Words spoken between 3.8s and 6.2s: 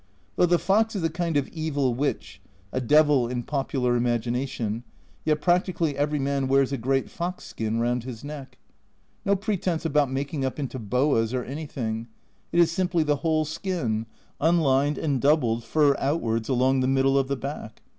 imagination, yet practically every